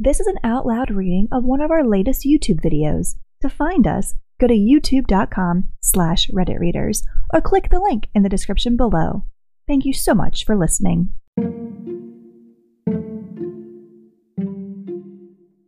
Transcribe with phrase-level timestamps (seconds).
[0.00, 3.16] This is an out loud reading of one of our latest YouTube videos.
[3.42, 7.02] To find us, go to youtube.com slash redditreaders
[7.34, 9.24] or click the link in the description below.
[9.66, 11.14] Thank you so much for listening.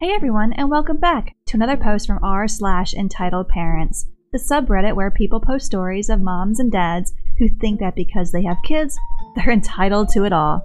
[0.00, 4.94] Hey everyone, and welcome back to another post from r slash entitled parents, the subreddit
[4.94, 8.96] where people post stories of moms and dads who think that because they have kids,
[9.34, 10.64] they're entitled to it all.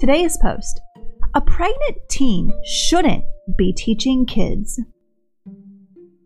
[0.00, 0.80] Today's post
[1.36, 3.22] A pregnant teen shouldn't
[3.58, 4.80] be teaching kids.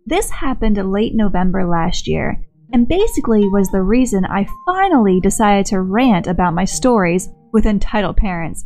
[0.07, 2.41] This happened late November last year,
[2.73, 8.19] and basically was the reason I finally decided to rant about my stories with entitled
[8.19, 8.65] parents.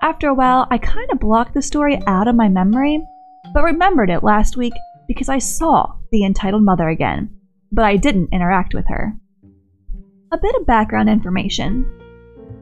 [0.00, 3.04] After a while, I kind of blocked the story out of my memory,
[3.52, 4.72] but remembered it last week
[5.06, 7.28] because I saw the entitled mother again,
[7.72, 9.14] but I didn't interact with her.
[10.32, 11.84] A bit of background information.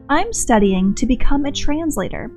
[0.09, 2.29] I'm studying to become a translator,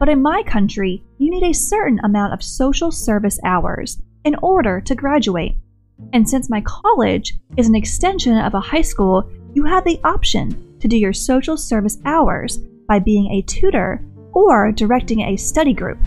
[0.00, 4.80] but in my country, you need a certain amount of social service hours in order
[4.80, 5.54] to graduate.
[6.14, 10.78] And since my college is an extension of a high school, you have the option
[10.80, 12.56] to do your social service hours
[12.88, 14.02] by being a tutor
[14.32, 15.98] or directing a study group.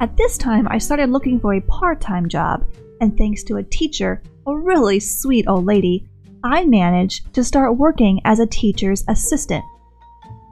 [0.00, 2.66] At this time, I started looking for a part time job,
[3.00, 6.06] and thanks to a teacher, a really sweet old lady,
[6.42, 9.64] I managed to start working as a teacher's assistant.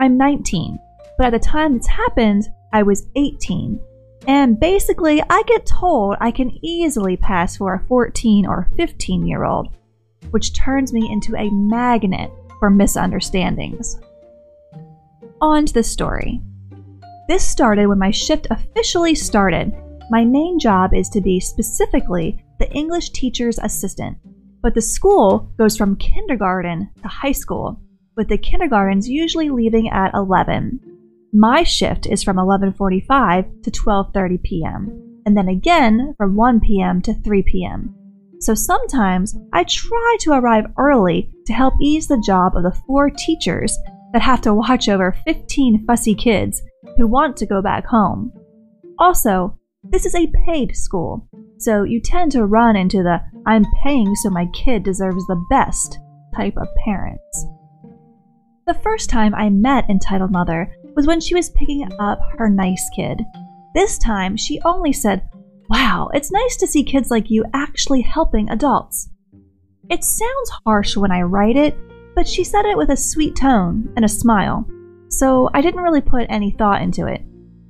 [0.01, 0.79] I'm 19,
[1.19, 3.79] but at the time this happened, I was 18.
[4.27, 9.45] And basically, I get told I can easily pass for a 14 or 15 year
[9.45, 9.69] old,
[10.31, 14.01] which turns me into a magnet for misunderstandings.
[15.41, 16.41] On to the story.
[17.29, 19.73] This started when my shift officially started.
[20.11, 24.19] My main job is to be specifically the English teacher's assistant,
[24.63, 27.81] but the school goes from kindergarten to high school,
[28.17, 30.92] with the kindergartens usually leaving at 11.
[31.35, 35.21] My shift is from 11:45 to 12:30 p.m.
[35.25, 37.01] and then again from 1 p.m.
[37.01, 37.95] to 3 p.m.
[38.41, 43.09] So sometimes I try to arrive early to help ease the job of the four
[43.09, 43.79] teachers
[44.13, 46.61] that have to watch over 15 fussy kids
[46.99, 48.31] who want to go back home.
[48.99, 54.15] Also, this is a paid school, so you tend to run into the I'm paying
[54.17, 55.99] so my kid deserves the best
[56.37, 57.47] type of parents.
[58.67, 62.91] The first time I met Entitled Mother was when she was picking up her nice
[62.95, 63.21] kid.
[63.75, 65.29] This time, she only said,
[65.69, 69.09] Wow, it's nice to see kids like you actually helping adults.
[69.89, 71.77] It sounds harsh when I write it,
[72.15, 74.67] but she said it with a sweet tone and a smile
[75.13, 77.23] so I didn't really put any thought into it.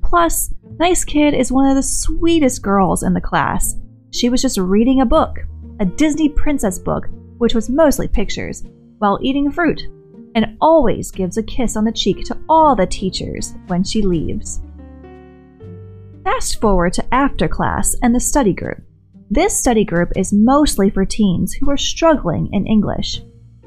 [0.02, 3.76] Plus, Nice Kid is one of the sweetest girls in the class.
[4.10, 5.40] She was just reading a book,
[5.80, 7.08] a Disney princess book,
[7.38, 8.62] which was mostly pictures,
[8.98, 9.82] while eating fruit,
[10.34, 14.60] and always gives a kiss on the cheek to all the teachers when she leaves.
[16.24, 18.82] Fast forward to after class and the study group.
[19.30, 23.22] This study group is mostly for teens who are struggling in English.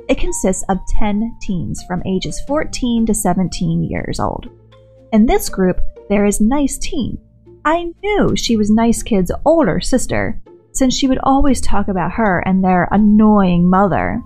[0.08, 4.48] It consists of 10 teens from ages 14 to 17 years old.
[5.12, 7.18] In this group, there is Nice Teen.
[7.66, 10.40] I knew she was Nice Kid's older sister,
[10.72, 14.22] since she would always talk about her and their annoying mother.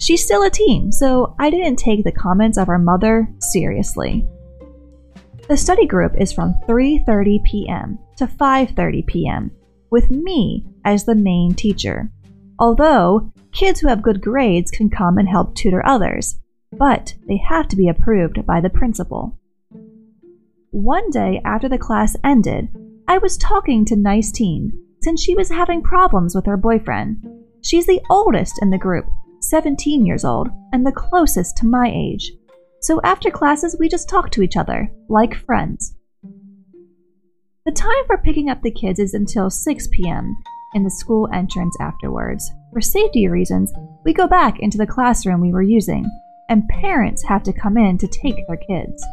[0.00, 4.26] She's still a teen, so I didn't take the comments of her mother seriously.
[5.46, 7.98] The study group is from 3:30 p.m.
[8.16, 9.50] to 5:30 p.m.
[9.90, 12.10] with me as the main teacher.
[12.58, 16.40] Although kids who have good grades can come and help tutor others,
[16.72, 19.38] but they have to be approved by the principal.
[20.70, 22.68] One day after the class ended,
[23.06, 24.72] I was talking to Nice Teen
[25.02, 27.26] since she was having problems with her boyfriend.
[27.62, 29.06] She's the oldest in the group,
[29.50, 32.30] 17 years old, and the closest to my age.
[32.82, 35.96] So after classes, we just talk to each other, like friends.
[37.66, 40.36] The time for picking up the kids is until 6 p.m.,
[40.74, 42.48] in the school entrance afterwards.
[42.72, 43.72] For safety reasons,
[44.04, 46.04] we go back into the classroom we were using,
[46.48, 49.04] and parents have to come in to take their kids.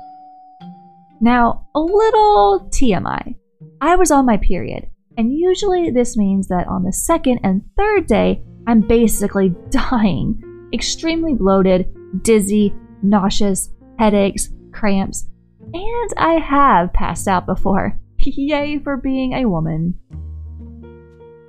[1.19, 3.35] Now, a little TMI.
[3.81, 8.05] I was on my period, and usually this means that on the second and third
[8.05, 10.69] day, I'm basically dying.
[10.73, 11.87] Extremely bloated,
[12.23, 15.27] dizzy, nauseous, headaches, cramps,
[15.73, 17.99] and I have passed out before.
[18.19, 19.97] Yay for being a woman.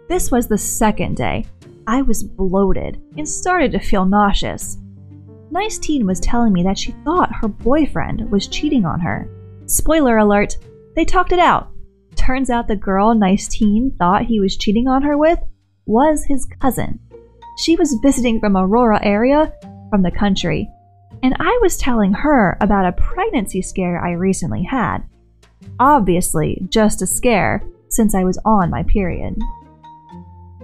[0.09, 1.45] This was the second day.
[1.87, 4.79] I was bloated and started to feel nauseous.
[5.51, 9.31] Nice Teen was telling me that she thought her boyfriend was cheating on her.
[9.67, 10.59] Spoiler alert,
[10.95, 11.71] they talked it out.
[12.17, 15.39] Turns out the girl Nice Teen thought he was cheating on her with
[15.87, 17.01] was his cousin.
[17.59, 19.53] She was visiting from Aurora area
[19.91, 20.71] from the country,
[21.25, 24.99] and I was telling her about a pregnancy scare I recently had.
[25.81, 29.37] Obviously, just a scare, since I was on my period.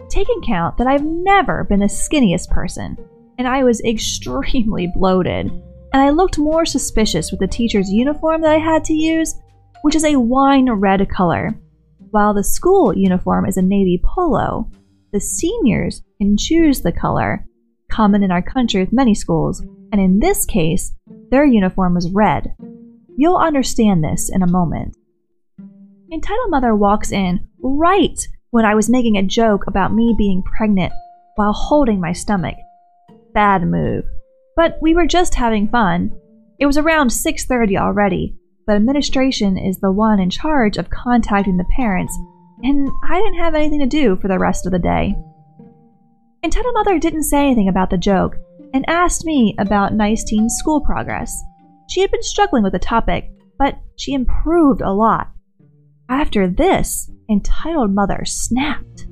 [0.09, 2.97] Taking count that I've never been the skinniest person,
[3.39, 8.53] and I was extremely bloated, and I looked more suspicious with the teacher's uniform that
[8.53, 9.35] I had to use,
[9.83, 11.59] which is a wine red color,
[12.13, 14.71] while the school uniform is a navy polo.
[15.13, 17.47] The seniors can choose the color,
[17.91, 19.61] common in our country with many schools,
[19.93, 20.95] and in this case,
[21.31, 22.55] their uniform was red.
[23.17, 24.97] You'll understand this in a moment.
[26.13, 28.19] Entitled Mother walks in right
[28.51, 30.93] when I was making a joke about me being pregnant
[31.37, 32.57] while holding my stomach.
[33.35, 34.05] Bad move.
[34.57, 36.13] But we were just having fun.
[36.59, 38.37] It was around 6:30 already,
[38.67, 42.17] but administration is the one in charge of contacting the parents,
[42.63, 45.15] and I didn't have anything to do for the rest of the day.
[46.45, 48.37] Entitled Mother didn't say anything about the joke
[48.75, 51.35] and asked me about Nice school progress.
[51.89, 55.31] She had been struggling with the topic, but she improved a lot.
[56.11, 59.07] After this, Entitled Mother snapped.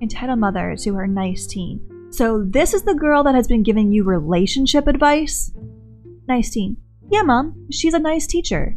[0.00, 1.80] Entitled Mother to her nice teen.
[2.10, 5.52] So, this is the girl that has been giving you relationship advice?
[6.28, 6.76] Nice teen.
[7.10, 8.76] Yeah, Mom, she's a nice teacher.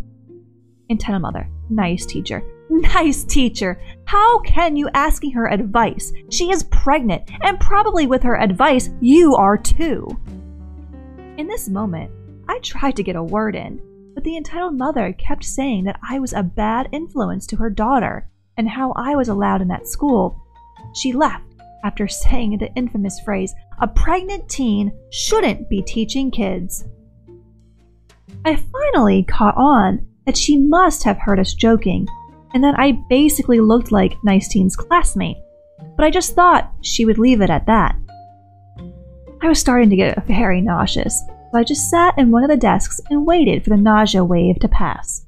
[0.89, 1.47] Entitled Mother.
[1.69, 2.41] Nice teacher.
[2.73, 3.79] Nice teacher.
[4.05, 6.11] How can you asking her advice?
[6.31, 10.07] She is pregnant, and probably with her advice, you are too.
[11.37, 12.11] In this moment,
[12.49, 13.79] I tried to get a word in,
[14.15, 18.27] but the entitled mother kept saying that I was a bad influence to her daughter
[18.57, 20.41] and how I was allowed in that school.
[20.95, 21.45] She left
[21.83, 26.85] after saying the infamous phrase, a pregnant teen shouldn't be teaching kids.
[28.45, 32.07] I finally caught on that she must have heard us joking,
[32.53, 35.37] and that I basically looked like Nice Teen's classmate,
[35.95, 37.95] but I just thought she would leave it at that.
[39.41, 42.57] I was starting to get very nauseous, so I just sat in one of the
[42.57, 45.25] desks and waited for the nausea wave to pass.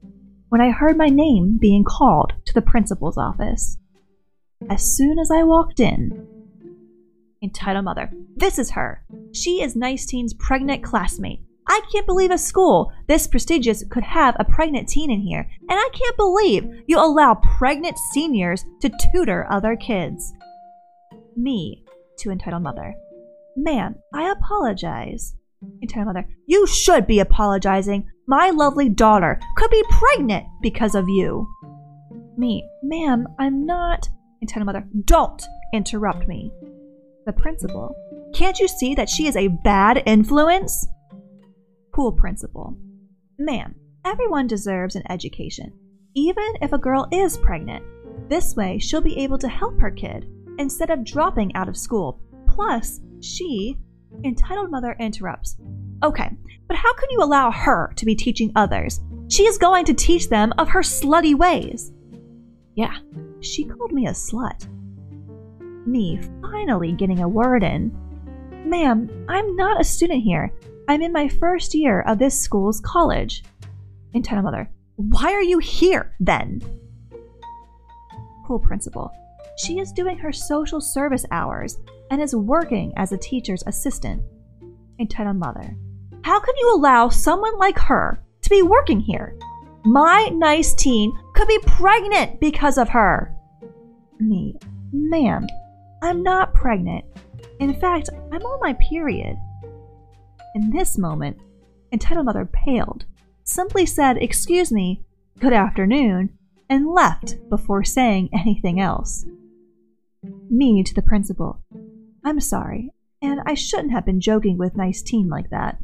[0.50, 3.78] When I heard my name being called to the principal's office.
[4.70, 6.28] As soon as I walked in,
[7.44, 9.04] entitled mother, this is her.
[9.34, 11.45] She is Nice Teen's pregnant classmate.
[11.68, 15.72] I can't believe a school this prestigious could have a pregnant teen in here, and
[15.72, 20.34] I can't believe you allow pregnant seniors to tutor other kids.
[21.36, 21.84] Me,
[22.20, 22.94] to entitled mother.
[23.56, 25.36] Ma'am, I apologize.
[25.82, 28.10] Entitled mother, you should be apologizing.
[28.28, 31.48] My lovely daughter could be pregnant because of you.
[32.38, 34.08] Me, ma'am, I'm not.
[34.42, 35.42] Entitled mother, don't
[35.74, 36.52] interrupt me.
[37.26, 37.96] The principal,
[38.34, 40.88] can't you see that she is a bad influence?
[41.96, 42.76] Cool principal,
[43.40, 45.72] ma'am, everyone deserves an education,
[46.14, 47.86] even if a girl is pregnant.
[48.28, 50.28] This way, she'll be able to help her kid
[50.60, 52.20] instead of dropping out of school.
[52.50, 53.78] Plus, she
[54.26, 55.56] Entitled mother interrupts.
[56.04, 56.30] Okay,
[56.68, 59.00] but how can you allow her to be teaching others?
[59.30, 61.94] She is going to teach them of her slutty ways.
[62.76, 62.98] Yeah,
[63.40, 64.68] she called me a slut.
[65.88, 67.92] Me finally getting a word in.
[68.66, 70.52] Ma'am, I'm not a student here.
[70.88, 73.44] I'm in my first year of this school's college.
[74.14, 76.62] Entitled mother, why are you here then?
[78.46, 79.12] Cool principal,
[79.58, 81.80] she is doing her social service hours
[82.12, 84.22] and is working as a teacher's assistant.
[85.00, 85.76] Entitled mother.
[86.24, 89.38] How can you allow someone like her to be working here?
[89.84, 93.36] My nice teen could be pregnant because of her.
[94.20, 94.56] Me,
[94.92, 95.48] ma'am,
[96.02, 97.06] I'm not pregnant.
[97.60, 99.36] In fact, I'm on my period.
[100.56, 101.36] In this moment,
[101.92, 103.04] entitled mother paled,
[103.44, 105.04] simply said, Excuse me,
[105.38, 106.30] good afternoon,
[106.70, 109.26] and left before saying anything else.
[110.50, 111.60] Me to the principal.
[112.24, 112.90] I'm sorry,
[113.22, 115.78] and I shouldn't have been joking with nice teen like that.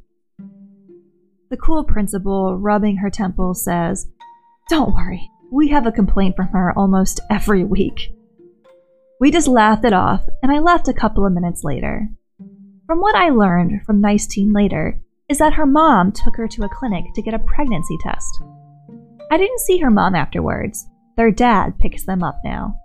[1.50, 4.08] The cool principal, rubbing her temples, says,
[4.70, 8.16] Don't worry, we have a complaint from her almost every week.
[9.20, 12.08] We just laughed it off, and I left a couple of minutes later.
[12.92, 16.66] From what I learned from Nice Teen later, is that her mom took her to
[16.66, 18.44] a clinic to get a pregnancy test.
[19.32, 20.86] I didn't see her mom afterwards.
[21.16, 22.76] Their dad picks them up now.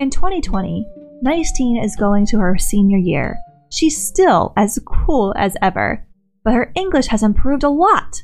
[0.00, 0.84] In 2020,
[1.22, 3.38] Nice Teen is going to her senior year.
[3.70, 6.04] She's still as cool as ever,
[6.42, 8.20] but her English has improved a lot.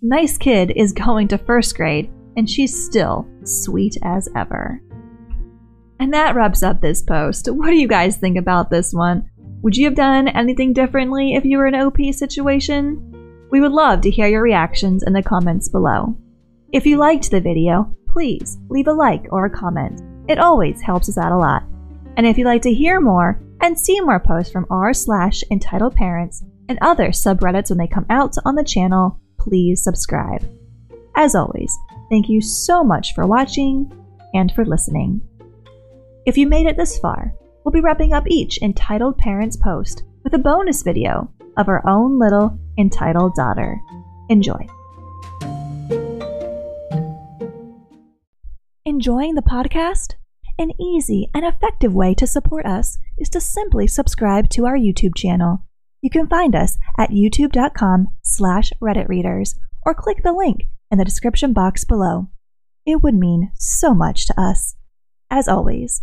[0.00, 4.80] Nice Kid is going to first grade, and she's still sweet as ever.
[6.00, 7.46] And that wraps up this post.
[7.46, 9.28] What do you guys think about this one?
[9.62, 13.46] Would you have done anything differently if you were in an OP situation?
[13.52, 16.16] We would love to hear your reactions in the comments below.
[16.72, 20.02] If you liked the video, please leave a like or a comment.
[20.28, 21.62] It always helps us out a lot.
[22.16, 25.94] And if you'd like to hear more and see more posts from r slash entitled
[25.94, 30.44] parents and other subreddits when they come out on the channel, please subscribe.
[31.14, 31.72] As always,
[32.10, 33.92] thank you so much for watching
[34.34, 35.20] and for listening.
[36.26, 40.34] If you made it this far, we'll be wrapping up each entitled parent's post with
[40.34, 43.80] a bonus video of our own little entitled daughter.
[44.28, 44.66] Enjoy.
[48.84, 50.14] Enjoying the podcast?
[50.58, 55.14] An easy and effective way to support us is to simply subscribe to our YouTube
[55.16, 55.64] channel.
[56.02, 61.52] You can find us at youtube.com slash redditreaders or click the link in the description
[61.52, 62.28] box below.
[62.84, 64.76] It would mean so much to us.
[65.30, 66.02] As always,